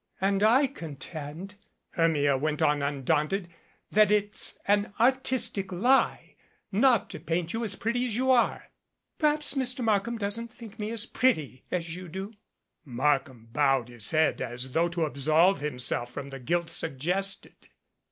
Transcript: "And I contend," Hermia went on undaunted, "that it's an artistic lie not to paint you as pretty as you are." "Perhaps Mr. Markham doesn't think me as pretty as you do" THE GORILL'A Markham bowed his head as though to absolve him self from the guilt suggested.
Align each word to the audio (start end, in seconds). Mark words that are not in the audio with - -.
"And 0.19 0.41
I 0.41 0.65
contend," 0.65 1.57
Hermia 1.91 2.35
went 2.35 2.59
on 2.63 2.81
undaunted, 2.81 3.47
"that 3.91 4.09
it's 4.09 4.57
an 4.67 4.93
artistic 4.99 5.71
lie 5.71 6.37
not 6.71 7.07
to 7.11 7.19
paint 7.19 7.53
you 7.53 7.63
as 7.63 7.75
pretty 7.75 8.07
as 8.07 8.15
you 8.15 8.31
are." 8.31 8.71
"Perhaps 9.19 9.53
Mr. 9.53 9.85
Markham 9.85 10.17
doesn't 10.17 10.51
think 10.51 10.79
me 10.79 10.89
as 10.89 11.05
pretty 11.05 11.65
as 11.69 11.95
you 11.95 12.07
do" 12.07 12.29
THE 12.29 12.31
GORILL'A 12.31 12.37
Markham 12.85 13.49
bowed 13.51 13.89
his 13.89 14.09
head 14.09 14.41
as 14.41 14.71
though 14.71 14.89
to 14.89 15.05
absolve 15.05 15.61
him 15.61 15.77
self 15.77 16.11
from 16.11 16.29
the 16.29 16.39
guilt 16.39 16.71
suggested. 16.71 17.69